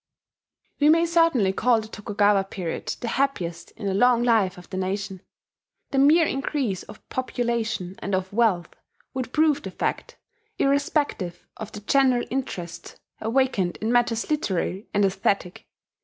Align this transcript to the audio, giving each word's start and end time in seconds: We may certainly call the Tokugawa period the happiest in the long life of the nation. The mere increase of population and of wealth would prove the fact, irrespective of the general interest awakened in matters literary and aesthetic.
We 0.79 0.89
may 0.89 1.05
certainly 1.05 1.53
call 1.53 1.79
the 1.81 1.87
Tokugawa 1.87 2.45
period 2.45 2.87
the 3.01 3.07
happiest 3.07 3.69
in 3.77 3.85
the 3.85 3.93
long 3.93 4.23
life 4.23 4.57
of 4.57 4.67
the 4.71 4.77
nation. 4.77 5.21
The 5.91 5.99
mere 5.99 6.25
increase 6.25 6.81
of 6.81 7.07
population 7.09 7.95
and 7.99 8.15
of 8.15 8.33
wealth 8.33 8.75
would 9.13 9.31
prove 9.31 9.61
the 9.61 9.69
fact, 9.69 10.17
irrespective 10.57 11.45
of 11.57 11.71
the 11.71 11.81
general 11.81 12.25
interest 12.31 12.99
awakened 13.19 13.77
in 13.79 13.91
matters 13.91 14.27
literary 14.31 14.87
and 14.91 15.05
aesthetic. 15.05 15.67